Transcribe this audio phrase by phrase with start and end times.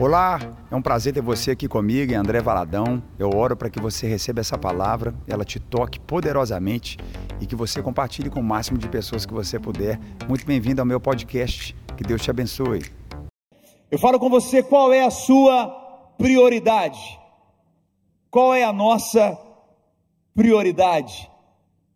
[0.00, 0.38] Olá,
[0.70, 3.02] é um prazer ter você aqui comigo, André Valadão.
[3.18, 6.96] Eu oro para que você receba essa palavra, ela te toque poderosamente
[7.40, 9.98] e que você compartilhe com o máximo de pessoas que você puder.
[10.28, 11.74] Muito bem-vindo ao meu podcast.
[11.96, 12.84] Que Deus te abençoe.
[13.90, 15.66] Eu falo com você qual é a sua
[16.16, 17.18] prioridade.
[18.30, 19.36] Qual é a nossa
[20.32, 21.28] prioridade?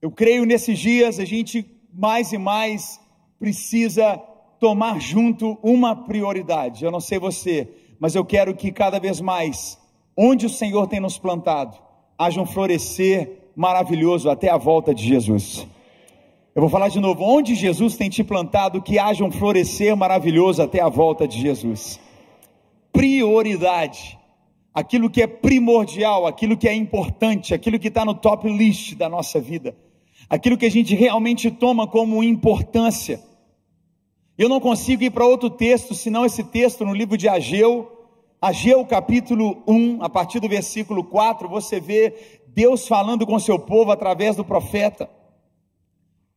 [0.01, 3.01] Eu creio nesses dias a gente mais e mais
[3.39, 4.21] precisa
[4.59, 6.85] tomar junto uma prioridade.
[6.85, 9.79] Eu não sei você, mas eu quero que cada vez mais,
[10.17, 11.79] onde o Senhor tem nos plantado,
[12.19, 15.65] haja um florescer maravilhoso até a volta de Jesus.
[16.53, 20.61] Eu vou falar de novo, onde Jesus tem te plantado, que haja um florescer maravilhoso
[20.61, 22.01] até a volta de Jesus.
[22.93, 24.19] Prioridade,
[24.75, 29.09] aquilo que é primordial, aquilo que é importante, aquilo que está no top list da
[29.09, 29.77] nossa vida,
[30.29, 33.21] aquilo que a gente realmente toma como importância
[34.37, 37.91] eu não consigo ir para outro texto, senão esse texto no livro de Ageu,
[38.41, 43.93] Ageu capítulo 1, a partir do versículo 4, você vê Deus falando com seu povo
[43.93, 45.09] através do profeta.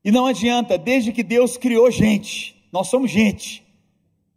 [0.03, 3.65] E não adianta, desde que Deus criou gente, nós somos gente,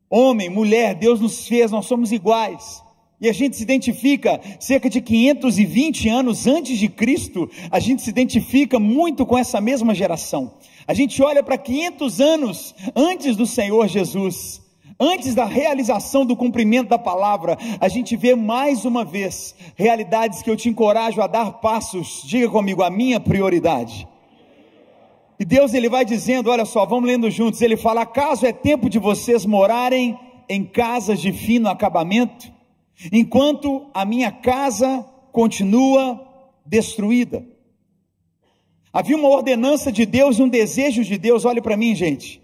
[0.08, 2.82] homem, mulher, Deus nos fez, nós somos iguais.
[3.20, 8.10] E a gente se identifica, cerca de 520 anos antes de Cristo, a gente se
[8.10, 10.54] identifica muito com essa mesma geração.
[10.88, 14.62] A gente olha para 500 anos antes do Senhor Jesus,
[14.98, 20.48] antes da realização do cumprimento da palavra, a gente vê mais uma vez realidades que
[20.48, 22.22] eu te encorajo a dar passos.
[22.24, 24.08] Diga comigo, a minha prioridade.
[25.38, 27.60] E Deus ele vai dizendo, olha só, vamos lendo juntos.
[27.60, 32.50] Ele fala: "Acaso é tempo de vocês morarem em casas de fino acabamento?"
[33.12, 36.20] enquanto a minha casa continua
[36.66, 37.46] destruída.
[38.92, 42.42] Havia uma ordenança de Deus, um desejo de Deus, olhe para mim, gente.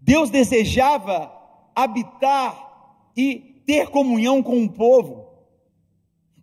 [0.00, 1.32] Deus desejava
[1.74, 5.26] habitar e ter comunhão com o povo.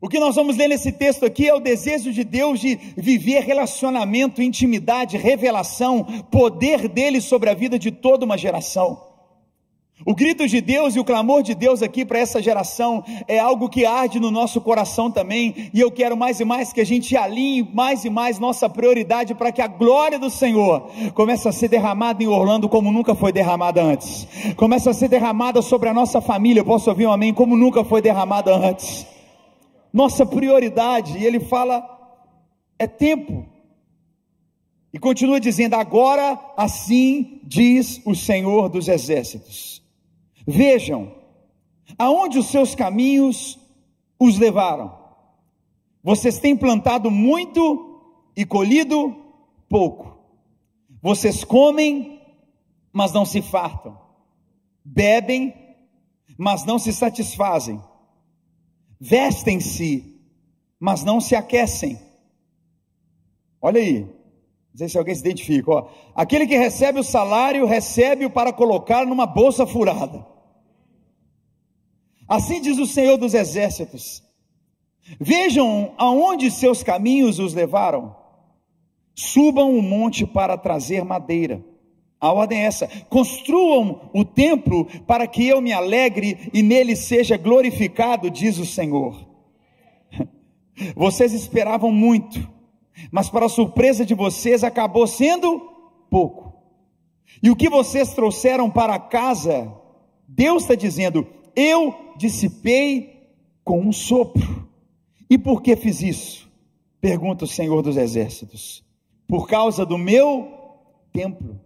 [0.02, 3.42] O que nós vamos ler nesse texto aqui é o desejo de Deus de viver
[3.44, 9.13] relacionamento, intimidade, revelação, poder dele sobre a vida de toda uma geração.
[10.06, 13.70] O grito de Deus e o clamor de Deus aqui para essa geração é algo
[13.70, 17.16] que arde no nosso coração também, e eu quero mais e mais que a gente
[17.16, 21.70] alinhe mais e mais nossa prioridade para que a glória do Senhor comece a ser
[21.70, 24.28] derramada em Orlando como nunca foi derramada antes.
[24.58, 27.84] Comece a ser derramada sobre a nossa família, eu posso ouvir um amém, como nunca
[27.84, 29.08] foi derramada antes.
[29.92, 31.88] Nossa prioridade, e ele fala,
[32.78, 33.46] é tempo.
[34.92, 39.73] E continua dizendo: agora assim diz o Senhor dos Exércitos
[40.46, 41.14] Vejam,
[41.98, 43.60] aonde os seus caminhos
[44.20, 44.98] os levaram.
[46.04, 48.02] Vocês têm plantado muito
[48.36, 49.16] e colhido
[49.70, 50.18] pouco.
[51.02, 52.22] Vocês comem,
[52.92, 53.98] mas não se fartam.
[54.84, 55.54] Bebem,
[56.38, 57.82] mas não se satisfazem.
[59.00, 60.22] Vestem-se,
[60.80, 62.00] mas não se aquecem.
[63.62, 65.72] Olha aí, não sei se alguém se identifica.
[65.72, 65.90] Ó.
[66.14, 70.33] Aquele que recebe o salário, recebe-o para colocar numa bolsa furada.
[72.28, 74.24] Assim diz o Senhor dos Exércitos:
[75.20, 78.16] Vejam aonde seus caminhos os levaram.
[79.16, 81.64] Subam o monte para trazer madeira.
[82.20, 87.36] A ordem é essa: construam o templo para que eu me alegre e nele seja
[87.36, 89.28] glorificado, diz o Senhor.
[90.96, 92.50] Vocês esperavam muito,
[93.12, 95.60] mas para surpresa de vocês acabou sendo
[96.10, 96.54] pouco.
[97.42, 99.72] E o que vocês trouxeram para casa,
[100.28, 103.30] Deus está dizendo: eu dissipei
[103.64, 104.68] com um sopro.
[105.30, 106.52] E por que fiz isso?
[107.00, 108.84] Pergunta o Senhor dos Exércitos.
[109.28, 110.48] Por causa do meu
[111.12, 111.60] templo,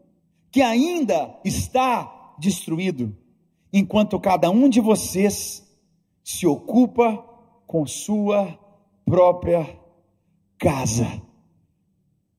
[0.51, 3.15] que ainda está destruído,
[3.71, 5.63] enquanto cada um de vocês
[6.23, 7.23] se ocupa
[7.65, 8.57] com sua
[9.05, 9.67] própria
[10.57, 11.21] casa.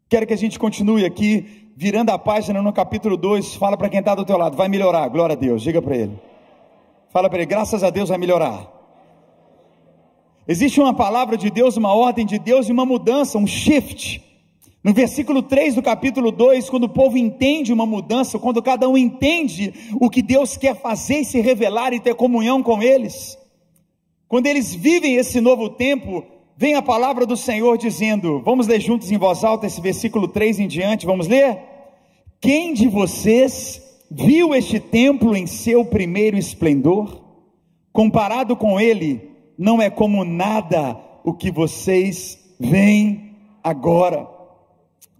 [0.08, 3.54] Quero que a gente continue aqui, virando a página no capítulo 2.
[3.56, 6.27] Fala para quem está do teu lado, vai melhorar, glória a Deus, diga para ele.
[7.10, 8.70] Fala para ele, graças a Deus vai melhorar.
[10.46, 14.22] Existe uma palavra de Deus, uma ordem de Deus e uma mudança, um shift.
[14.82, 18.96] No versículo 3 do capítulo 2, quando o povo entende uma mudança, quando cada um
[18.96, 23.36] entende o que Deus quer fazer e se revelar e ter comunhão com eles,
[24.28, 26.24] quando eles vivem esse novo tempo,
[26.56, 30.60] vem a palavra do Senhor dizendo: Vamos ler juntos em voz alta esse versículo 3
[30.60, 31.58] em diante, vamos ler?
[32.40, 37.22] Quem de vocês viu este templo em seu primeiro esplendor?
[37.92, 44.26] Comparado com ele, não é como nada o que vocês veem agora.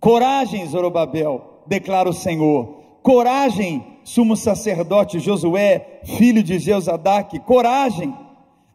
[0.01, 2.79] Coragem, Zorobabel, declara o Senhor.
[3.03, 7.41] Coragem, sumo sacerdote Josué, filho de Jeuzadaque.
[7.41, 8.15] Coragem,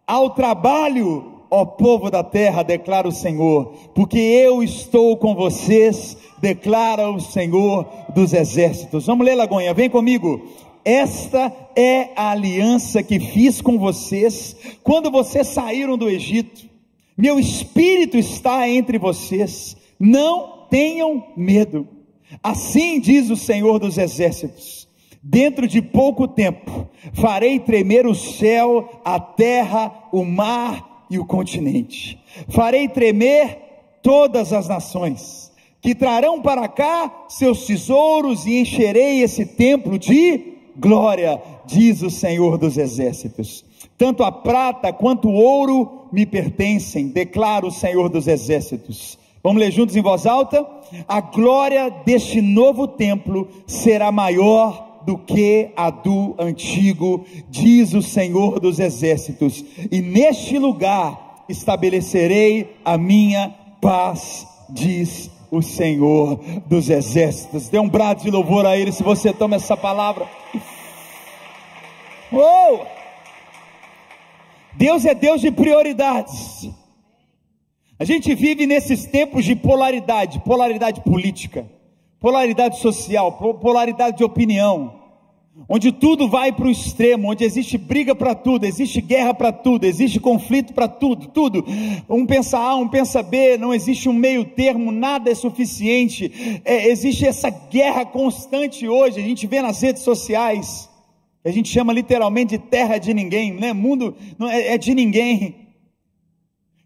[0.05, 7.11] ao trabalho, ó povo da terra, declara o Senhor, porque eu estou com vocês, declara
[7.11, 9.05] o Senhor dos exércitos.
[9.05, 10.49] Vamos ler, Lagonha, vem comigo.
[10.83, 16.67] Esta é a aliança que fiz com vocês quando vocês saíram do Egito.
[17.15, 19.77] Meu espírito está entre vocês.
[19.99, 21.87] Não tenham medo.
[22.41, 24.87] Assim diz o Senhor dos exércitos:
[25.21, 32.19] dentro de pouco tempo farei tremer o céu, a terra, o mar e o continente.
[32.49, 33.59] Farei tremer
[34.01, 35.51] todas as nações,
[35.81, 42.57] que trarão para cá seus tesouros e encherei esse templo de glória, diz o Senhor
[42.57, 43.63] dos exércitos.
[43.97, 49.19] Tanto a prata quanto o ouro me pertencem, declara o Senhor dos exércitos.
[49.43, 50.65] Vamos ler juntos em voz alta?
[51.07, 58.59] A glória deste novo templo será maior do que a do antigo, diz o Senhor
[58.59, 67.69] dos exércitos, e neste lugar estabelecerei a minha paz, diz o Senhor dos exércitos.
[67.69, 70.27] Dê um brado de louvor a Ele se você toma essa palavra.
[72.31, 72.79] Oh!
[74.73, 76.69] Deus é Deus de prioridades.
[77.99, 81.65] A gente vive nesses tempos de polaridade, polaridade política,
[82.23, 85.03] polaridade social, polaridade de opinião
[85.67, 89.83] onde tudo vai para o extremo, onde existe briga para tudo, existe guerra para tudo,
[89.83, 91.65] existe conflito para tudo, tudo.
[92.09, 96.61] Um pensa A, um pensa B, não existe um meio termo, nada é suficiente.
[96.63, 100.89] É, existe essa guerra constante hoje, a gente vê nas redes sociais,
[101.43, 103.73] a gente chama literalmente de terra de ninguém, né?
[103.73, 105.55] Mundo não é, é de ninguém.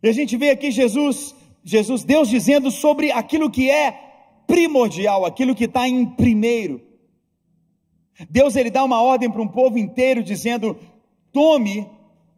[0.01, 4.06] E a gente vê aqui Jesus, Jesus, Deus dizendo sobre aquilo que é
[4.47, 6.81] primordial, aquilo que está em primeiro.
[8.29, 10.75] Deus ele dá uma ordem para um povo inteiro dizendo:
[11.31, 11.88] tome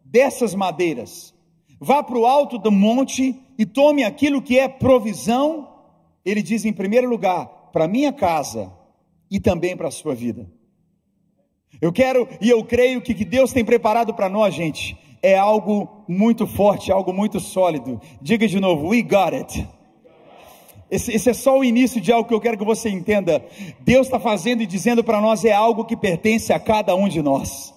[0.04, 1.32] dessas madeiras,
[1.78, 5.68] vá para o alto do monte e tome aquilo que é provisão.
[6.24, 8.70] Ele diz em primeiro lugar para minha casa
[9.30, 10.50] e também para a sua vida.
[11.80, 16.04] Eu quero e eu creio que que Deus tem preparado para nós, gente, é algo
[16.08, 18.00] muito forte, algo muito sólido.
[18.20, 19.66] Diga de novo, we got it.
[20.90, 23.44] Esse, esse, é só o início de algo que eu quero que você entenda.
[23.80, 27.22] Deus está fazendo e dizendo para nós é algo que pertence a cada um de
[27.22, 27.72] nós.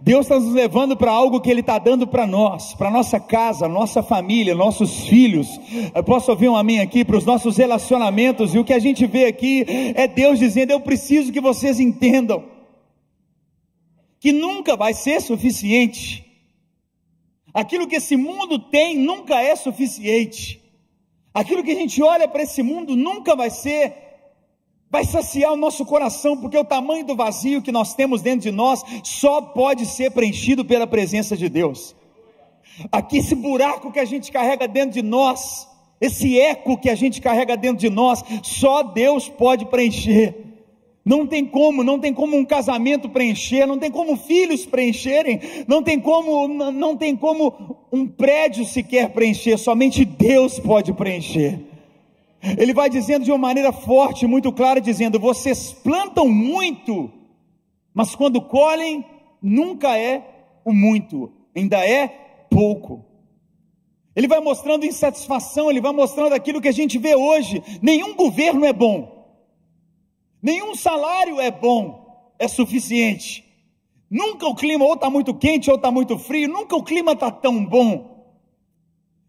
[0.00, 3.68] Deus está nos levando para algo que Ele está dando para nós, para nossa casa,
[3.68, 5.48] nossa família, nossos filhos.
[5.94, 9.06] Eu posso ouvir um amém aqui para os nossos relacionamentos, e o que a gente
[9.06, 9.64] vê aqui
[9.94, 12.44] é Deus dizendo: Eu preciso que vocês entendam
[14.18, 16.24] que nunca vai ser suficiente.
[17.52, 20.65] Aquilo que esse mundo tem nunca é suficiente.
[21.36, 23.92] Aquilo que a gente olha para esse mundo nunca vai ser,
[24.90, 28.50] vai saciar o nosso coração, porque o tamanho do vazio que nós temos dentro de
[28.50, 31.94] nós só pode ser preenchido pela presença de Deus.
[32.90, 35.68] Aqui, esse buraco que a gente carrega dentro de nós,
[36.00, 40.45] esse eco que a gente carrega dentro de nós, só Deus pode preencher.
[41.06, 45.80] Não tem como, não tem como um casamento preencher, não tem como filhos preencherem, não
[45.80, 51.60] tem como, não tem como um prédio sequer preencher, somente Deus pode preencher.
[52.58, 57.08] Ele vai dizendo de uma maneira forte, muito clara, dizendo: vocês plantam muito,
[57.94, 59.04] mas quando colhem,
[59.40, 60.24] nunca é
[60.64, 62.08] o muito, ainda é
[62.50, 63.04] pouco.
[64.16, 67.62] Ele vai mostrando insatisfação, ele vai mostrando aquilo que a gente vê hoje.
[67.80, 69.15] Nenhum governo é bom.
[70.46, 73.44] Nenhum salário é bom, é suficiente.
[74.08, 77.32] Nunca o clima ou está muito quente ou está muito frio, nunca o clima está
[77.32, 78.24] tão bom.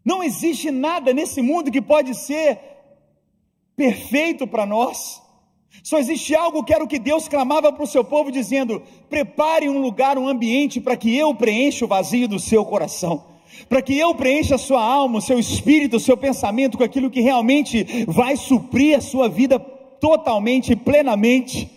[0.04, 2.60] Não existe nada nesse mundo que pode ser
[3.74, 5.20] perfeito para nós.
[5.82, 9.68] Só existe algo que era o que Deus clamava para o seu povo, dizendo: prepare
[9.68, 13.24] um lugar, um ambiente para que eu preencha o vazio do seu coração,
[13.68, 17.10] para que eu preencha a sua alma, o seu espírito, o seu pensamento com aquilo
[17.10, 19.58] que realmente vai suprir a sua vida
[20.00, 21.70] totalmente, plenamente.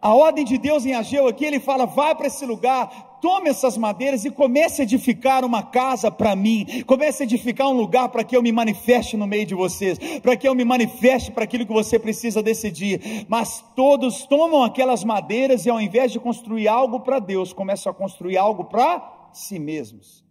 [0.00, 3.76] A ordem de Deus em Ageu aqui, ele fala: vai para esse lugar, tome essas
[3.76, 8.22] madeiras e comece a edificar uma casa para mim, comece a edificar um lugar para
[8.22, 11.66] que eu me manifeste no meio de vocês, para que eu me manifeste para aquilo
[11.66, 13.26] que você precisa decidir.
[13.28, 17.94] Mas todos tomam aquelas madeiras e ao invés de construir algo para Deus, começam a
[17.94, 20.24] construir algo para si mesmos.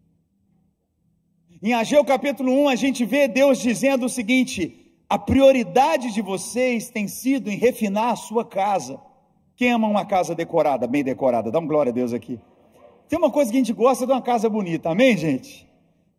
[1.61, 6.89] Em Ageu capítulo 1, a gente vê Deus dizendo o seguinte: a prioridade de vocês
[6.89, 8.99] tem sido em refinar a sua casa.
[9.55, 11.49] Quem ama uma casa decorada, bem decorada?
[11.49, 12.39] Dá uma glória a Deus aqui.
[13.07, 15.67] Tem uma coisa que a gente gosta de uma casa bonita, amém, gente?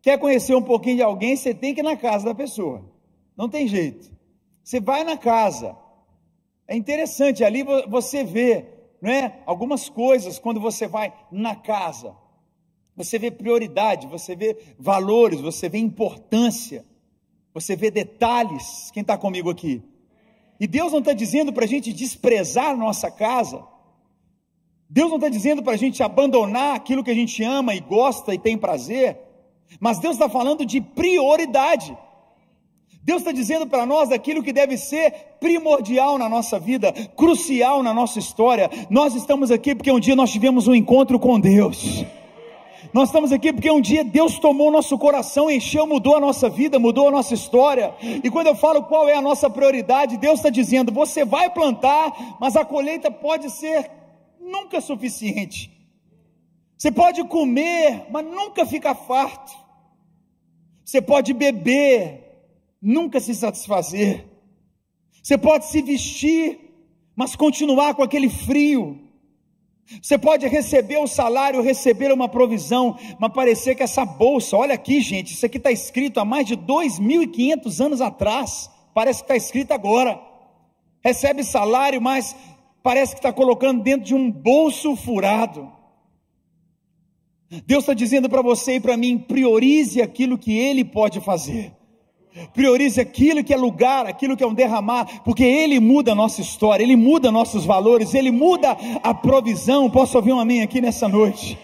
[0.01, 2.83] Quer conhecer um pouquinho de alguém, você tem que ir na casa da pessoa.
[3.37, 4.11] Não tem jeito.
[4.63, 5.77] Você vai na casa.
[6.67, 8.65] É interessante, ali você vê,
[9.01, 9.41] não é?
[9.45, 12.15] Algumas coisas quando você vai na casa.
[12.95, 16.85] Você vê prioridade, você vê valores, você vê importância,
[17.53, 18.91] você vê detalhes.
[18.93, 19.81] Quem está comigo aqui?
[20.59, 23.63] E Deus não está dizendo para a gente desprezar nossa casa.
[24.89, 28.33] Deus não está dizendo para a gente abandonar aquilo que a gente ama e gosta
[28.33, 29.17] e tem prazer.
[29.79, 31.95] Mas Deus está falando de prioridade.
[33.03, 37.93] Deus está dizendo para nós daquilo que deve ser primordial na nossa vida, crucial na
[37.93, 38.69] nossa história.
[38.89, 42.03] Nós estamos aqui porque um dia nós tivemos um encontro com Deus.
[42.91, 46.49] Nós estamos aqui porque um dia Deus tomou o nosso coração, encheu, mudou a nossa
[46.49, 47.93] vida, mudou a nossa história.
[48.23, 52.37] E quando eu falo qual é a nossa prioridade, Deus está dizendo: você vai plantar,
[52.39, 53.91] mas a colheita pode ser
[54.39, 55.71] nunca suficiente.
[56.77, 59.51] Você pode comer, mas nunca ficar farto.
[60.83, 62.23] Você pode beber,
[62.81, 64.25] nunca se satisfazer.
[65.21, 66.57] Você pode se vestir,
[67.15, 69.08] mas continuar com aquele frio.
[70.01, 75.01] Você pode receber o salário, receber uma provisão, mas parecer que essa bolsa, olha aqui,
[75.01, 79.71] gente, isso aqui está escrito há mais de 2.500 anos atrás, parece que está escrito
[79.71, 80.21] agora.
[81.03, 82.35] Recebe salário, mas
[82.83, 85.71] parece que está colocando dentro de um bolso furado.
[87.65, 91.73] Deus está dizendo para você e para mim: priorize aquilo que Ele pode fazer.
[92.53, 96.41] Priorize aquilo que é lugar, aquilo que é um derramar, porque Ele muda a nossa
[96.41, 99.89] história, Ele muda nossos valores, Ele muda a provisão.
[99.89, 101.57] Posso ouvir um amém aqui nessa noite?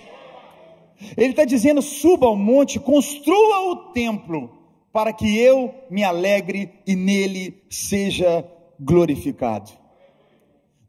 [1.18, 4.50] Ele está dizendo: suba ao monte, construa o templo,
[4.92, 8.46] para que eu me alegre e nele seja
[8.80, 9.72] glorificado.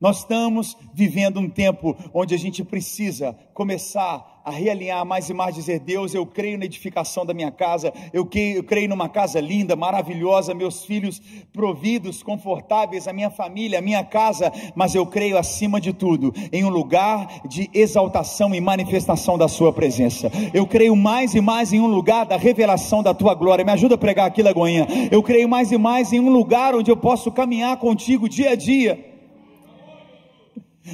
[0.00, 5.57] Nós estamos vivendo um tempo onde a gente precisa começar a realinhar mais e mais,
[5.57, 10.55] dizer: Deus, eu creio na edificação da minha casa, eu creio, numa casa linda, maravilhosa,
[10.55, 11.21] meus filhos
[11.53, 16.65] providos, confortáveis, a minha família, a minha casa, mas eu creio acima de tudo em
[16.65, 20.31] um lugar de exaltação e manifestação da Sua presença.
[20.55, 23.65] Eu creio mais e mais em um lugar da revelação da Tua glória.
[23.65, 24.87] Me ajuda a pregar aqui, Lagoinha.
[25.11, 28.55] Eu creio mais e mais em um lugar onde eu posso caminhar contigo dia a
[28.55, 29.15] dia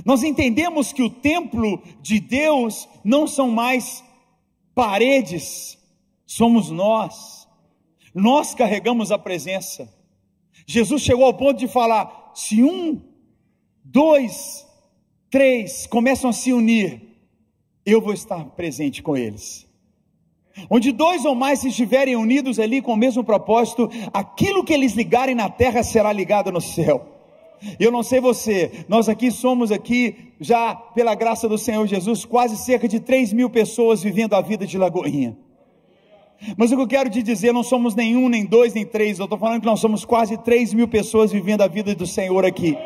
[0.04, 4.02] nós entendemos que o templo de Deus não são mais
[4.74, 5.78] paredes,
[6.26, 7.46] somos nós.
[8.14, 9.92] Nós carregamos a presença.
[10.66, 13.00] Jesus chegou ao ponto de falar: se um,
[13.84, 14.66] dois,
[15.30, 17.02] três começam a se unir,
[17.84, 19.66] eu vou estar presente com eles.
[20.68, 25.34] Onde dois ou mais estiverem unidos ali com o mesmo propósito, aquilo que eles ligarem
[25.34, 27.21] na terra será ligado no céu.
[27.78, 32.56] Eu não sei você, nós aqui somos aqui, já pela graça do Senhor Jesus, quase
[32.56, 35.36] cerca de 3 mil pessoas vivendo a vida de Lagoinha.
[36.56, 39.24] Mas o que eu quero te dizer, não somos nenhum, nem dois, nem três, eu
[39.24, 42.76] estou falando que nós somos quase 3 mil pessoas vivendo a vida do Senhor aqui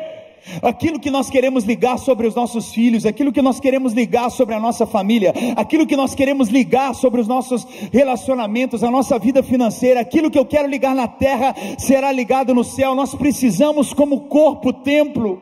[0.61, 4.55] aquilo que nós queremos ligar sobre os nossos filhos, aquilo que nós queremos ligar sobre
[4.55, 9.43] a nossa família, aquilo que nós queremos ligar sobre os nossos relacionamentos, a nossa vida
[9.43, 12.95] financeira, aquilo que eu quero ligar na terra será ligado no céu.
[12.95, 15.41] Nós precisamos, como corpo, templo,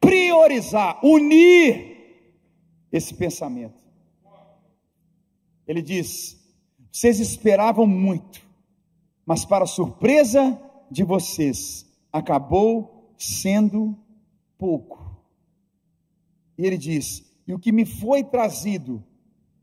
[0.00, 1.92] priorizar, unir
[2.92, 3.82] esse pensamento.
[5.66, 6.36] Ele diz:
[6.90, 8.42] vocês esperavam muito,
[9.24, 10.60] mas para surpresa
[10.90, 13.96] de vocês, acabou sendo
[14.62, 15.20] pouco.
[16.56, 19.02] E ele diz: E o que me foi trazido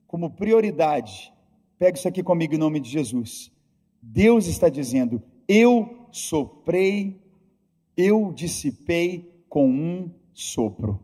[0.06, 1.32] como prioridade,
[1.78, 3.50] pega isso aqui comigo em nome de Jesus.
[4.02, 7.18] Deus está dizendo: Eu soprei,
[7.96, 11.00] eu dissipei com um sopro.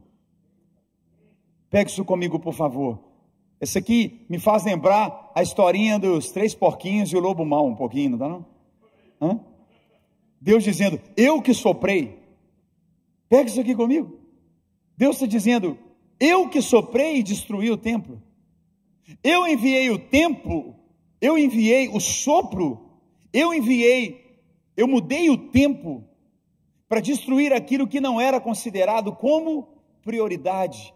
[1.70, 3.00] Pega isso comigo, por favor.
[3.62, 7.76] Esse aqui me faz lembrar a historinha dos três porquinhos e o lobo mau, um
[7.76, 8.46] pouquinho, não tá não?
[9.22, 9.40] Hã?
[10.42, 12.25] Deus dizendo: Eu que soprei.
[13.30, 14.20] Pega isso aqui comigo.
[14.98, 15.78] Deus está dizendo:
[16.20, 18.22] eu que soprei e destruí o templo.
[19.24, 20.76] Eu enviei o tempo,
[21.22, 22.90] eu enviei o sopro,
[23.32, 24.40] eu enviei,
[24.76, 26.04] eu mudei o tempo
[26.88, 29.68] para destruir aquilo que não era considerado como
[30.02, 30.94] prioridade.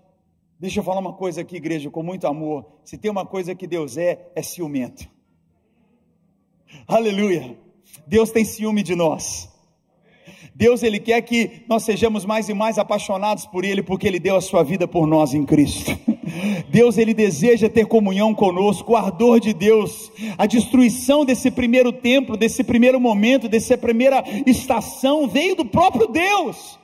[0.59, 2.65] Deixa eu falar uma coisa aqui, igreja, com muito amor.
[2.83, 5.07] Se tem uma coisa que Deus é, é ciumento.
[6.88, 7.57] Aleluia.
[8.05, 9.50] Deus tem ciúme de nós.
[10.55, 14.36] Deus ele quer que nós sejamos mais e mais apaixonados por ele porque ele deu
[14.36, 15.98] a sua vida por nós em Cristo.
[16.69, 22.38] Deus ele deseja ter comunhão conosco, o ardor de Deus, a destruição desse primeiro templo,
[22.38, 26.79] desse primeiro momento, dessa primeira estação veio do próprio Deus.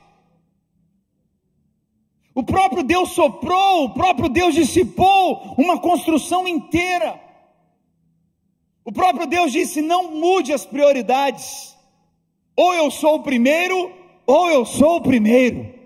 [2.34, 7.18] O próprio Deus soprou, o próprio Deus dissipou uma construção inteira.
[8.84, 11.75] O próprio Deus disse: não mude as prioridades.
[12.56, 13.90] Ou eu sou o primeiro,
[14.26, 15.76] ou eu sou o primeiro.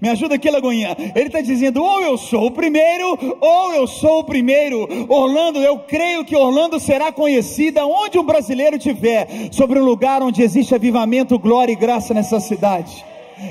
[0.00, 0.96] Me ajuda aqui, Lagoinha.
[1.14, 4.88] Ele está dizendo: ou eu sou o primeiro, ou eu sou o primeiro.
[5.08, 10.42] Orlando, eu creio que Orlando será conhecida onde um brasileiro tiver, sobre um lugar onde
[10.42, 13.04] existe avivamento, glória e graça nessa cidade.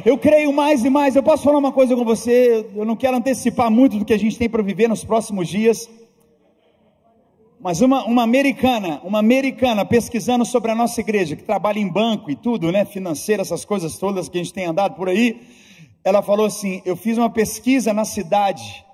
[0.04, 1.16] Eu creio mais e mais.
[1.16, 2.66] Eu posso falar uma coisa com você?
[2.76, 5.88] Eu não quero antecipar muito do que a gente tem para viver nos próximos dias.
[7.66, 12.30] Mas uma, uma americana, uma americana pesquisando sobre a nossa igreja, que trabalha em banco
[12.30, 12.86] e tudo, né?
[12.86, 15.42] Financeira, essas coisas todas que a gente tem andado por aí.
[16.04, 18.86] Ela falou assim: Eu fiz uma pesquisa na cidade.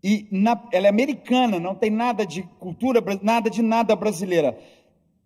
[0.00, 4.56] E na, ela é americana, não tem nada de cultura, nada de nada brasileira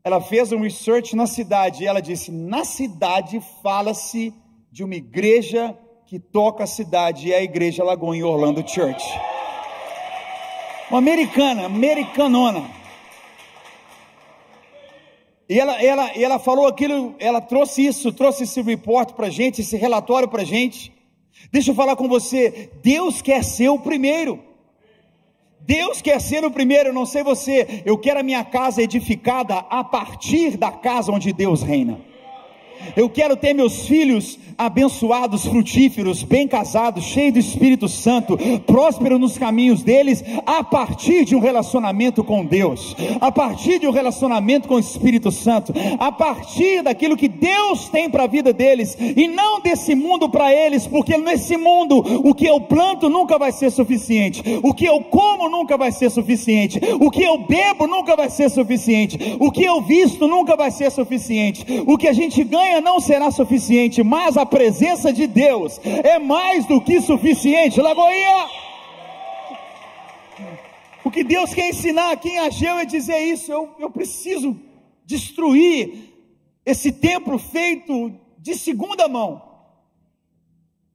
[0.03, 4.33] ela fez um research na cidade e ela disse: na cidade fala-se
[4.71, 9.05] de uma igreja que toca a cidade e é a igreja Lagoa Orlando Church.
[10.93, 12.71] Uma americana, americanona.
[15.49, 19.75] E ela, ela, ela falou aquilo, ela trouxe isso, trouxe esse report para gente, esse
[19.75, 20.93] relatório para gente.
[21.51, 24.39] Deixa eu falar com você, Deus quer ser o primeiro.
[25.61, 29.61] Deus quer ser o primeiro, eu não sei você, eu quero a minha casa edificada
[29.71, 32.12] a partir da casa onde Deus reina.
[32.97, 39.39] Eu quero ter meus filhos abençoados, frutíferos, bem casados, cheios do Espírito Santo, prósperos nos
[39.39, 44.75] caminhos deles, a partir de um relacionamento com Deus, a partir de um relacionamento com
[44.75, 49.61] o Espírito Santo, a partir daquilo que Deus tem para a vida deles e não
[49.61, 54.43] desse mundo para eles, porque nesse mundo o que eu planto nunca vai ser suficiente,
[54.63, 58.51] o que eu como nunca vai ser suficiente, o que eu bebo nunca vai ser
[58.51, 63.01] suficiente, o que eu visto nunca vai ser suficiente, o que a gente ganha não
[63.01, 67.81] será suficiente, mas a presença de Deus é mais do que suficiente.
[67.81, 68.49] Lagoinha!
[71.05, 73.51] O que Deus quer ensinar aqui em Ageu é dizer isso.
[73.53, 74.57] Eu, eu preciso
[75.05, 76.13] destruir
[76.65, 79.43] esse templo feito de segunda mão.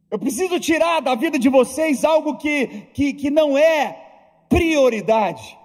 [0.10, 4.08] Eu preciso tirar da vida de vocês algo que, que, que não é
[4.48, 5.58] prioridade.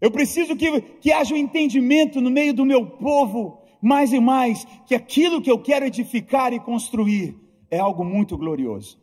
[0.00, 4.64] Eu preciso que, que haja um entendimento no meio do meu povo mais e mais
[4.86, 7.38] que aquilo que eu quero edificar e construir
[7.70, 8.98] é algo muito glorioso.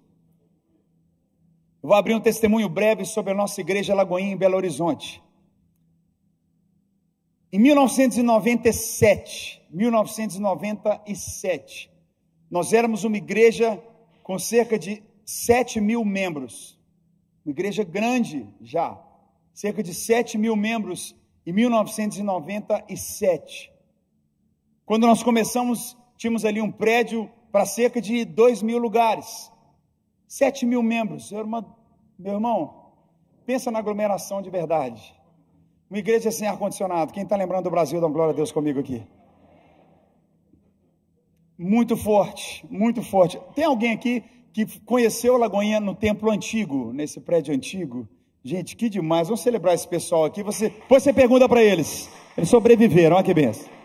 [1.83, 5.21] Eu vou abrir um testemunho breve sobre a nossa igreja Lagoinha em Belo Horizonte.
[7.53, 11.91] Em 1997, 1997,
[12.49, 13.79] nós éramos uma igreja
[14.23, 16.75] com cerca de 7 mil membros,
[17.45, 18.99] uma igreja grande já,
[19.53, 21.15] cerca de 7 mil membros
[21.45, 23.70] em 1997.
[24.91, 29.49] Quando nós começamos, tínhamos ali um prédio para cerca de dois mil lugares,
[30.27, 31.31] sete mil membros.
[32.19, 32.91] meu irmão,
[33.45, 35.15] pensa na aglomeração de verdade.
[35.89, 37.13] Uma igreja sem ar-condicionado.
[37.13, 39.01] Quem está lembrando do Brasil, dá glória a Deus comigo aqui.
[41.57, 43.39] Muito forte, muito forte.
[43.55, 48.09] Tem alguém aqui que conheceu Lagoinha no templo antigo, nesse prédio antigo?
[48.43, 49.29] Gente, que demais.
[49.29, 50.43] Vamos celebrar esse pessoal aqui.
[50.43, 52.09] Você, depois você pergunta para eles.
[52.35, 53.80] Eles sobreviveram, olha que benção.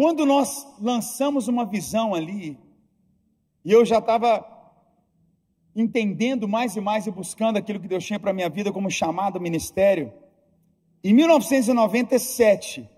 [0.00, 2.58] Quando nós lançamos uma visão ali,
[3.62, 4.42] e eu já estava
[5.76, 8.90] entendendo mais e mais e buscando aquilo que Deus tinha para a minha vida como
[8.90, 10.10] chamado ministério,
[11.04, 12.88] em 1997,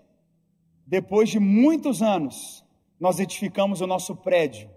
[0.87, 2.63] depois de muitos anos,
[2.97, 4.69] nós edificamos o nosso prédio,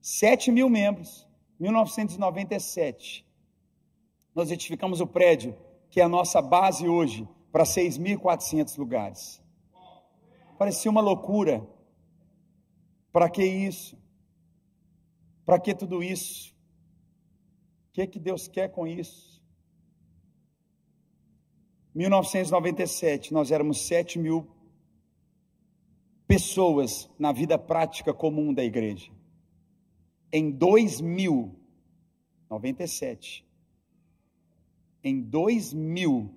[0.00, 3.22] 7 mil membros, 1997.
[4.34, 5.54] Nós edificamos o prédio,
[5.90, 9.42] que é a nossa base hoje, para 6.400 lugares.
[10.60, 11.66] Parecia uma loucura.
[13.10, 13.96] Para que isso?
[15.46, 16.54] Para que tudo isso?
[17.88, 19.42] O que, é que Deus quer com isso?
[21.94, 24.46] 1997, nós éramos 7 mil
[26.26, 29.10] pessoas na vida prática comum da igreja.
[30.30, 33.46] Em 2097,
[35.02, 36.34] em 2000,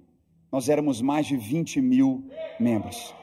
[0.50, 3.14] nós éramos mais de 20 mil membros.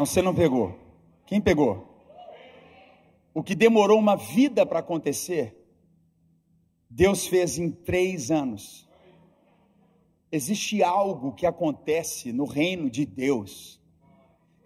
[0.00, 0.78] Não, você não pegou.
[1.26, 1.86] Quem pegou?
[3.34, 5.54] O que demorou uma vida para acontecer,
[6.88, 8.88] Deus fez em três anos.
[10.32, 13.78] Existe algo que acontece no reino de Deus.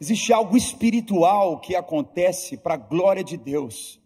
[0.01, 4.01] Existe algo espiritual que acontece para a glória de Deus.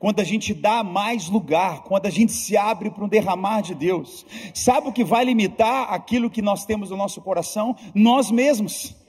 [0.00, 3.72] Quando a gente dá mais lugar, quando a gente se abre para um derramar de
[3.72, 4.26] Deus.
[4.52, 7.76] Sabe o que vai limitar aquilo que nós temos no nosso coração?
[7.94, 9.05] Nós mesmos.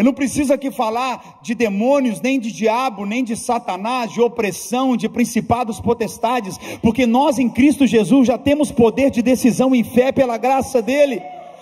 [0.00, 4.96] Eu não preciso aqui falar de demônios, nem de diabo, nem de Satanás, de opressão,
[4.96, 10.10] de principados, potestades, porque nós em Cristo Jesus já temos poder de decisão em fé
[10.10, 11.20] pela graça dele.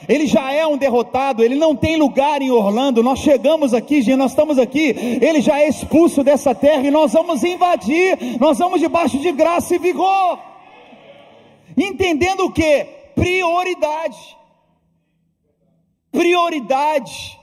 [0.08, 3.02] Ele já é um derrotado, ele não tem lugar em Orlando.
[3.02, 4.94] Nós chegamos aqui, gente, nós estamos aqui.
[5.20, 8.38] Ele já é expulso dessa terra e nós vamos invadir.
[8.38, 10.38] Nós vamos debaixo de graça e vigor.
[11.76, 12.86] Entendendo o que?
[13.16, 14.36] Prioridade.
[16.12, 17.37] Prioridade.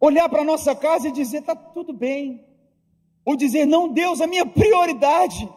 [0.00, 2.42] Olhar para a nossa casa e dizer: está tudo bem.
[3.24, 5.48] Ou dizer: não, Deus, a minha prioridade.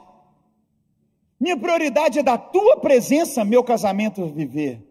[1.39, 4.81] Minha prioridade é da tua presença, meu casamento viver.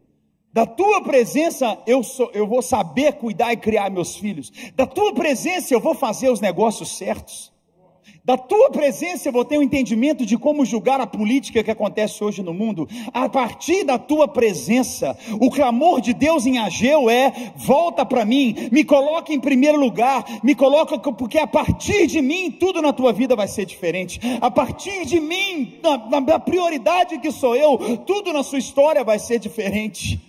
[0.52, 4.52] Da tua presença eu, sou, eu vou saber cuidar e criar meus filhos.
[4.74, 7.51] Da tua presença eu vou fazer os negócios certos.
[8.24, 12.22] Da tua presença eu vou ter um entendimento de como julgar a política que acontece
[12.22, 12.88] hoje no mundo.
[13.12, 18.68] A partir da tua presença, o clamor de Deus em Ageu é: volta para mim,
[18.70, 23.12] me coloca em primeiro lugar, me coloca, porque a partir de mim tudo na tua
[23.12, 24.20] vida vai ser diferente.
[24.40, 29.18] A partir de mim, na, na prioridade que sou eu, tudo na sua história vai
[29.18, 30.20] ser diferente.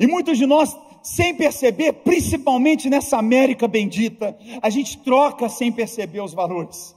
[0.00, 6.20] E muitos de nós, sem perceber, principalmente nessa América bendita, a gente troca sem perceber
[6.20, 6.94] os valores.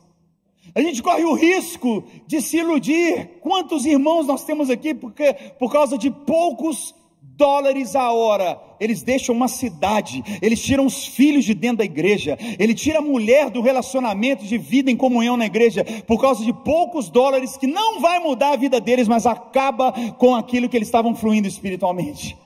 [0.74, 3.40] A gente corre o risco de se iludir.
[3.42, 6.96] Quantos irmãos nós temos aqui porque por causa de poucos
[7.42, 12.38] dólares a hora, eles deixam uma cidade, eles tiram os filhos de dentro da igreja,
[12.60, 16.54] ele tira a mulher do relacionamento de vida em comunhão na igreja, por causa de
[16.54, 20.88] poucos dólares que não vai mudar a vida deles, mas acaba com aquilo que eles
[20.88, 22.38] estavam fluindo espiritualmente.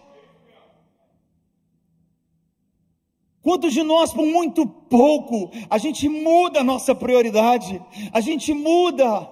[3.46, 7.80] Quantos de nós, por muito pouco, a gente muda a nossa prioridade,
[8.12, 9.30] a gente muda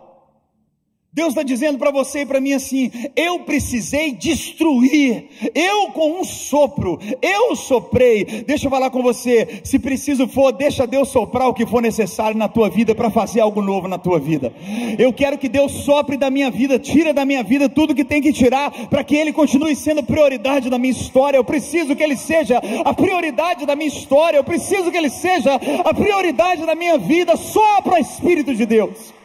[1.15, 6.23] Deus está dizendo para você e para mim assim: eu precisei destruir, eu com um
[6.23, 8.25] sopro, eu soprei.
[8.47, 12.35] Deixa eu falar com você, se preciso for, deixa Deus soprar o que for necessário
[12.35, 14.51] na tua vida para fazer algo novo na tua vida.
[14.97, 18.19] Eu quero que Deus sopre da minha vida, tira da minha vida tudo que tem
[18.19, 21.37] que tirar, para que Ele continue sendo prioridade da minha história.
[21.37, 25.59] Eu preciso que Ele seja a prioridade da minha história, eu preciso que Ele seja
[25.85, 27.37] a prioridade da minha vida.
[27.37, 29.22] Sopra, Espírito de Deus.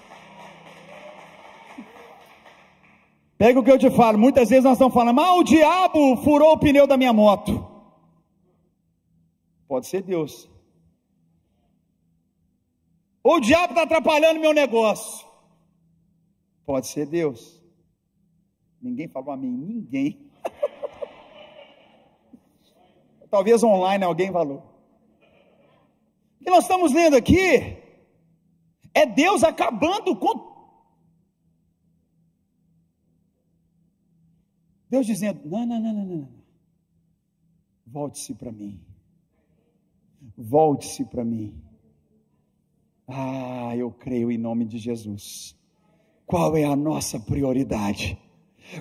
[3.38, 6.54] Pega o que eu te falo, muitas vezes nós estamos falando, mas o diabo furou
[6.54, 7.64] o pneu da minha moto.
[9.68, 10.50] Pode ser Deus.
[13.22, 15.24] Ou o diabo está atrapalhando meu negócio.
[16.66, 17.62] Pode ser Deus.
[18.82, 20.28] Ninguém falou a mim, ninguém.
[23.30, 24.64] Talvez online alguém falou.
[26.40, 27.76] O que nós estamos lendo aqui
[28.94, 30.47] é Deus acabando com
[34.90, 36.28] Deus dizendo: não, não, não, não, não.
[37.86, 38.80] Volte-se para mim.
[40.36, 41.54] Volte-se para mim.
[43.06, 45.56] Ah, eu creio em nome de Jesus.
[46.26, 48.18] Qual é a nossa prioridade?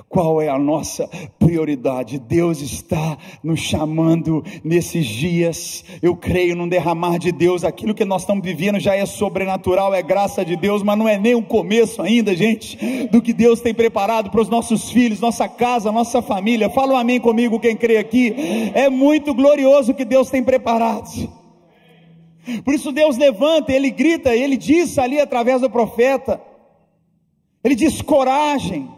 [0.10, 2.20] Qual é a nossa prioridade?
[2.20, 5.84] Deus está nos chamando nesses dias.
[6.02, 7.64] Eu creio num derramar de Deus.
[7.64, 11.18] Aquilo que nós estamos vivendo já é sobrenatural, é graça de Deus, mas não é
[11.18, 15.48] nem o começo ainda, gente, do que Deus tem preparado para os nossos filhos, nossa
[15.48, 16.70] casa, nossa família.
[16.70, 18.34] Fala um amém comigo, quem crê aqui.
[18.74, 21.08] É muito glorioso o que Deus tem preparado.
[22.64, 26.42] Por isso Deus levanta, ele grita, ele diz ali através do profeta.
[27.64, 28.97] Ele diz coragem.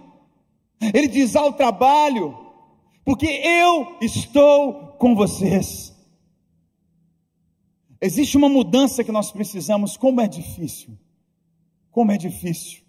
[0.81, 2.37] Ele diz ao trabalho,
[3.03, 5.93] porque eu estou com vocês.
[8.01, 10.97] Existe uma mudança que nós precisamos, como é difícil.
[11.91, 12.81] Como é difícil.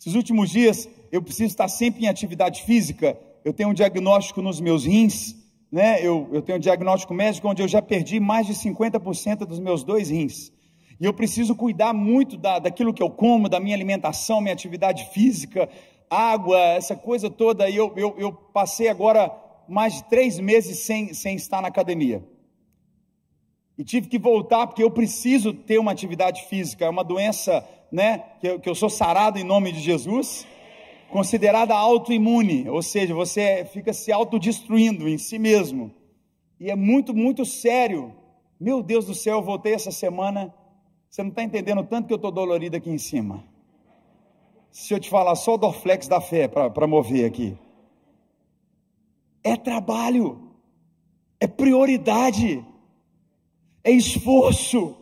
[0.00, 3.18] Esses últimos dias eu preciso estar sempre em atividade física.
[3.44, 5.36] Eu tenho um diagnóstico nos meus rins,
[5.70, 6.04] né?
[6.04, 9.84] Eu, eu tenho um diagnóstico médico onde eu já perdi mais de 50% dos meus
[9.84, 10.52] dois rins.
[11.00, 15.08] E eu preciso cuidar muito da, daquilo que eu como, da minha alimentação, minha atividade
[15.12, 15.68] física,
[16.10, 17.68] água, essa coisa toda.
[17.68, 19.32] E eu, eu, eu passei agora
[19.68, 22.22] mais de três meses sem, sem estar na academia.
[23.76, 26.84] E tive que voltar porque eu preciso ter uma atividade física.
[26.84, 30.46] É uma doença, né, que eu, que eu sou sarado em nome de Jesus,
[31.10, 35.94] considerada autoimune, ou seja, você fica se autodestruindo em si mesmo.
[36.58, 38.12] E é muito, muito sério.
[38.58, 40.52] Meu Deus do céu, eu voltei essa semana.
[41.08, 43.44] Você não está entendendo tanto que eu estou dolorido aqui em cima.
[44.70, 47.56] Se eu te falar só o Dorflex da fé para mover aqui.
[49.42, 50.52] É trabalho,
[51.40, 52.64] é prioridade,
[53.82, 54.96] é esforço.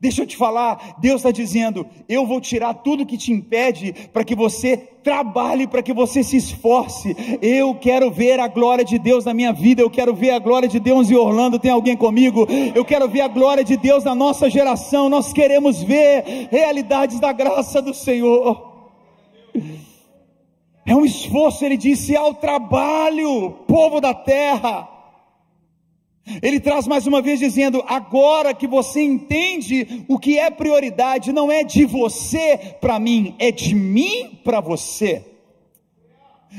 [0.00, 4.24] Deixa eu te falar, Deus está dizendo: eu vou tirar tudo que te impede para
[4.24, 7.14] que você trabalhe, para que você se esforce.
[7.40, 10.66] Eu quero ver a glória de Deus na minha vida, eu quero ver a glória
[10.68, 11.58] de Deus em Orlando.
[11.58, 12.46] Tem alguém comigo?
[12.74, 15.10] Eu quero ver a glória de Deus na nossa geração.
[15.10, 18.72] Nós queremos ver realidades da graça do Senhor.
[20.86, 24.93] É um esforço, ele disse, ao trabalho, povo da terra.
[26.42, 31.52] Ele traz mais uma vez dizendo: agora que você entende o que é prioridade, não
[31.52, 35.24] é de você para mim, é de mim para você.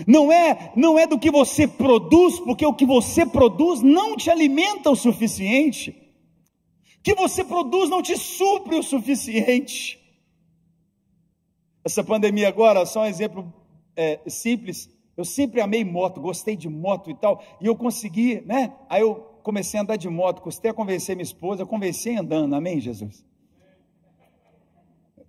[0.06, 4.30] Não é, não é do que você produz, porque o que você produz não te
[4.30, 5.92] alimenta o suficiente.
[7.00, 9.98] O que você produz não te supre o suficiente.
[11.84, 13.54] Essa pandemia agora, só um exemplo
[13.96, 14.90] é, simples.
[15.16, 18.74] Eu sempre amei moto, gostei de moto e tal, e eu consegui, né?
[18.90, 22.56] Aí eu comecei a andar de moto, custei a convencer minha esposa, eu convenci andando,
[22.56, 23.24] amém, Jesus?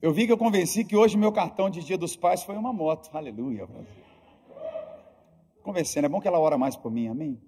[0.01, 2.73] Eu vi que eu convenci que hoje meu cartão de Dia dos Pais foi uma
[2.73, 3.69] moto, aleluia.
[5.63, 7.39] Convencendo, é bom que ela ora mais por mim, amém?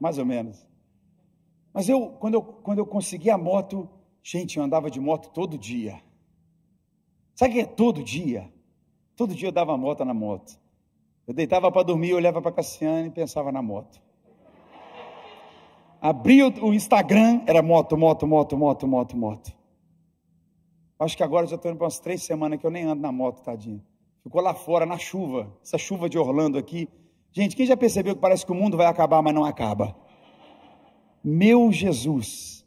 [0.00, 0.66] Mais ou menos.
[1.72, 3.88] Mas eu, quando eu, quando eu consegui a moto,
[4.24, 6.02] gente, eu andava de moto todo dia.
[7.36, 8.52] Sabe o que é todo dia?
[9.14, 10.58] Todo dia eu dava moto na moto.
[11.28, 14.02] Eu deitava para dormir, olhava para Cassiane e pensava na moto.
[16.04, 19.52] Abri o Instagram, era moto, moto, moto, moto, moto, moto.
[20.98, 23.12] Acho que agora já estou indo para umas três semanas que eu nem ando na
[23.12, 23.80] moto, tadinho.
[24.20, 26.88] Ficou lá fora, na chuva, essa chuva de Orlando aqui.
[27.30, 29.94] Gente, quem já percebeu que parece que o mundo vai acabar, mas não acaba?
[31.22, 32.66] Meu Jesus.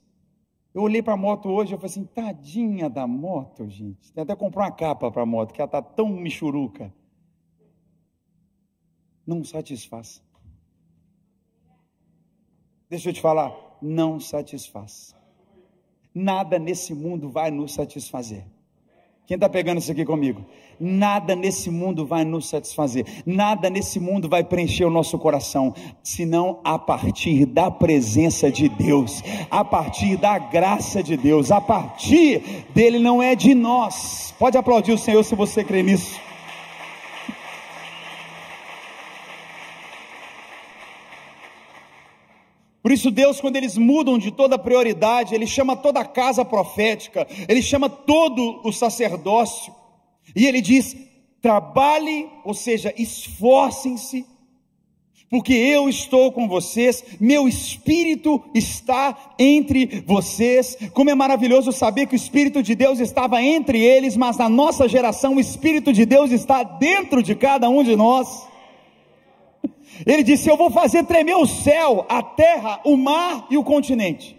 [0.73, 4.13] Eu olhei para a moto hoje e falei assim, tadinha da moto, gente.
[4.13, 6.93] Tem até comprar uma capa para a moto, que ela está tão michuruca.
[9.27, 10.24] Não satisfaz.
[12.89, 15.15] Deixa eu te falar, não satisfaz.
[16.13, 18.45] Nada nesse mundo vai nos satisfazer.
[19.27, 20.45] Quem está pegando isso aqui comigo?
[20.79, 26.59] Nada nesse mundo vai nos satisfazer, nada nesse mundo vai preencher o nosso coração, senão
[26.63, 32.99] a partir da presença de Deus, a partir da graça de Deus, a partir dele
[32.99, 34.33] não é de nós.
[34.37, 36.19] Pode aplaudir o Senhor se você crê nisso.
[42.85, 47.25] Por isso, Deus, quando eles mudam de toda prioridade, Ele chama toda a casa profética,
[47.49, 49.73] Ele chama todo o sacerdócio,
[50.35, 50.95] e Ele diz:
[51.41, 54.23] trabalhe, ou seja, esforcem-se,
[55.31, 60.77] porque eu estou com vocês, meu espírito está entre vocês.
[60.93, 64.87] Como é maravilhoso saber que o Espírito de Deus estava entre eles, mas na nossa
[64.87, 68.45] geração o Espírito de Deus está dentro de cada um de nós.
[70.05, 74.35] Ele disse: Eu vou fazer tremer o céu, a terra, o mar e o continente.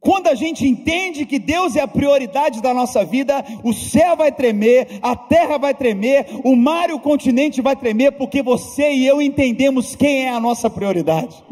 [0.00, 4.32] Quando a gente entende que Deus é a prioridade da nossa vida, o céu vai
[4.32, 9.06] tremer, a terra vai tremer, o mar e o continente vai tremer, porque você e
[9.06, 11.44] eu entendemos quem é a nossa prioridade.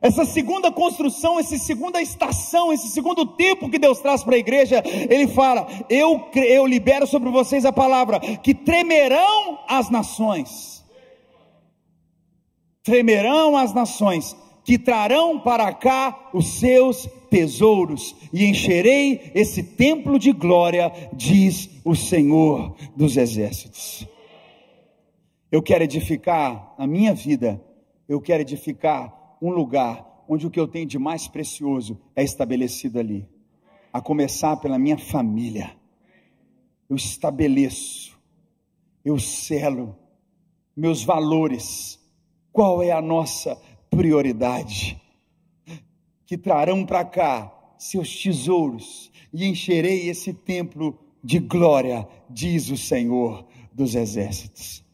[0.00, 4.82] Essa segunda construção, essa segunda estação, esse segundo tempo que Deus traz para a igreja,
[4.84, 10.83] Ele fala: eu, eu libero sobre vocês a palavra, que tremerão as nações
[12.84, 20.30] tremerão as nações, que trarão para cá os seus tesouros, e encherei esse templo de
[20.32, 24.06] glória, diz o Senhor dos exércitos.
[25.50, 27.60] Eu quero edificar a minha vida,
[28.08, 32.98] eu quero edificar um lugar onde o que eu tenho de mais precioso é estabelecido
[32.98, 33.28] ali,
[33.92, 35.74] a começar pela minha família.
[36.88, 38.18] Eu estabeleço,
[39.04, 39.96] eu selo
[40.76, 41.98] meus valores,
[42.54, 45.02] qual é a nossa prioridade?
[46.24, 53.44] Que trarão para cá seus tesouros e encherei esse templo de glória, diz o Senhor
[53.72, 54.84] dos exércitos.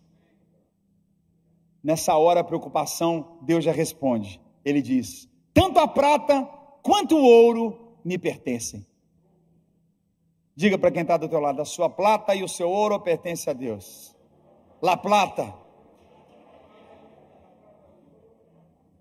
[1.85, 4.41] Nessa hora a preocupação, Deus já responde.
[4.65, 6.43] Ele diz: Tanto a prata
[6.83, 8.87] quanto o ouro me pertencem.
[10.57, 13.51] Diga para quem está do teu lado: a sua prata e o seu ouro pertencem
[13.51, 14.17] a Deus.
[14.81, 15.55] La plata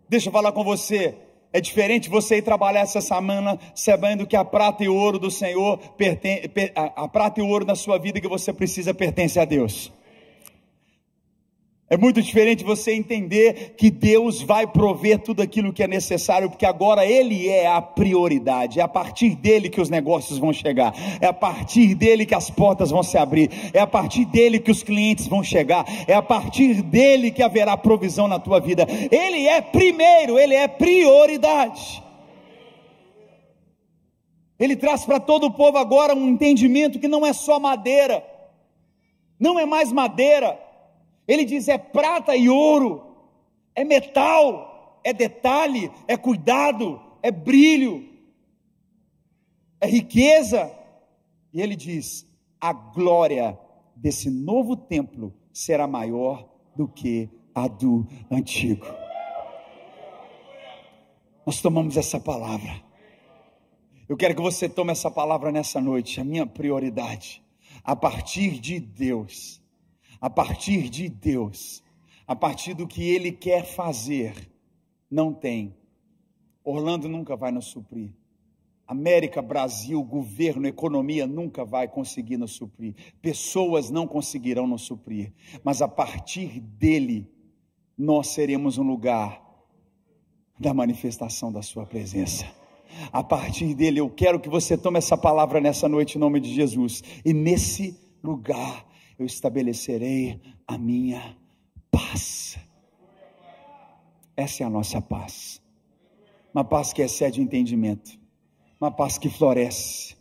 [0.10, 1.16] Deixa eu falar com você.
[1.54, 5.30] É diferente você ir trabalhar essa semana sabendo que a prata e o ouro do
[5.30, 5.80] Senhor,
[6.76, 9.92] a prata e o ouro da sua vida que você precisa pertence a Deus.
[11.90, 16.66] É muito diferente você entender que Deus vai prover tudo aquilo que é necessário, porque
[16.66, 21.26] agora Ele é a prioridade, é a partir dele que os negócios vão chegar, é
[21.26, 24.84] a partir dele que as portas vão se abrir, é a partir dele que os
[24.84, 28.86] clientes vão chegar, é a partir dele que haverá provisão na tua vida.
[29.10, 32.04] Ele é primeiro, Ele é prioridade.
[34.60, 38.24] Ele traz para todo o povo agora um entendimento que não é só madeira,
[39.40, 40.69] não é mais madeira.
[41.30, 43.16] Ele diz: é prata e ouro,
[43.76, 48.04] é metal, é detalhe, é cuidado, é brilho,
[49.80, 50.76] é riqueza.
[51.54, 52.28] E ele diz:
[52.60, 53.60] a glória
[53.96, 58.88] desse novo templo será maior do que a do antigo.
[61.46, 62.82] Nós tomamos essa palavra.
[64.08, 67.44] Eu quero que você tome essa palavra nessa noite, a minha prioridade.
[67.84, 69.59] A partir de Deus,
[70.22, 71.84] a partir de Deus,
[72.28, 74.50] a partir do que Ele quer fazer,
[75.10, 75.76] não tem.
[76.64, 78.12] Orlando nunca vai nos suprir.
[78.86, 82.96] América, Brasil, governo, economia nunca vai conseguir nos suprir.
[83.22, 85.32] Pessoas não conseguirão nos suprir.
[85.64, 87.32] Mas a partir dele,
[87.96, 89.42] nós seremos um lugar
[90.60, 92.46] da manifestação da Sua presença.
[93.12, 96.52] A partir dele, eu quero que você tome essa palavra nessa noite em nome de
[96.54, 97.04] Jesus.
[97.24, 98.89] E nesse lugar
[99.20, 101.36] eu estabelecerei a minha
[101.92, 102.58] paz.
[104.36, 105.62] Essa é a nossa paz.
[106.54, 108.20] Uma paz que excede o entendimento
[108.80, 110.16] uma paz que floresce,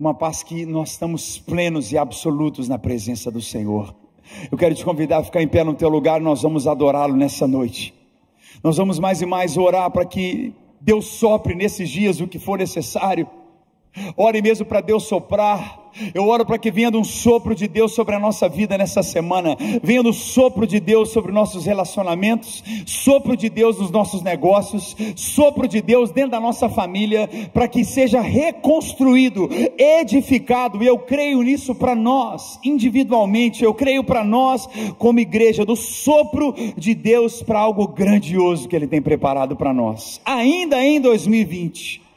[0.00, 3.94] uma paz que nós estamos plenos e absolutos na presença do Senhor.
[4.50, 7.46] Eu quero te convidar a ficar em pé no teu lugar, nós vamos adorá-lo nessa
[7.46, 7.94] noite.
[8.64, 12.58] Nós vamos mais e mais orar para que Deus sopre nesses dias o que for
[12.58, 13.28] necessário.
[14.16, 15.88] Ore mesmo para Deus soprar.
[16.14, 19.56] Eu oro para que venha um sopro de Deus sobre a nossa vida nessa semana,
[19.82, 25.66] venha um sopro de Deus sobre nossos relacionamentos, sopro de Deus nos nossos negócios, sopro
[25.66, 31.74] de Deus dentro da nossa família, para que seja reconstruído, edificado, e eu creio nisso
[31.74, 37.88] para nós, individualmente, eu creio para nós, como igreja, do sopro de Deus para algo
[37.88, 42.07] grandioso que Ele tem preparado para nós, ainda em 2020.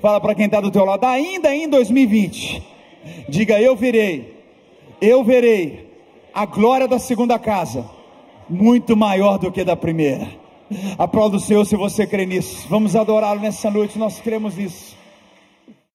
[0.00, 2.78] Fala para quem está do teu lado, ainda em 2020
[3.28, 4.36] Diga: Eu verei,
[5.00, 5.86] eu verei
[6.32, 7.88] a glória da segunda casa,
[8.48, 10.28] muito maior do que da primeira.
[10.98, 12.66] Aplauda o Senhor se você crê nisso.
[12.68, 14.97] Vamos adorá-lo nessa noite, nós cremos nisso.